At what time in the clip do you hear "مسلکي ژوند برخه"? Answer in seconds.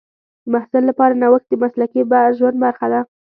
1.63-2.87